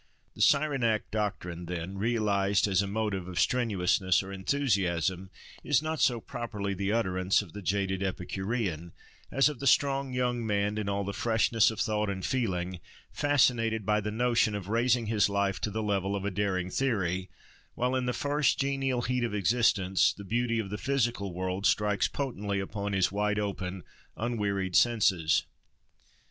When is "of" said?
3.27-3.39, 7.43-7.53, 9.47-9.59, 11.69-11.79, 14.55-14.69, 16.15-16.25, 19.23-19.35, 20.57-20.71